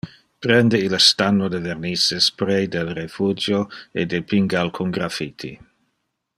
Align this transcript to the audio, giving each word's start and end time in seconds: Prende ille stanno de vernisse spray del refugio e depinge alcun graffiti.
Prende 0.43 0.77
ille 0.85 0.99
stanno 1.07 1.49
de 1.55 1.59
vernisse 1.65 2.17
spray 2.29 2.65
del 2.77 2.89
refugio 3.01 3.63
e 3.91 4.07
depinge 4.15 4.57
alcun 4.65 4.89
graffiti. 4.99 5.57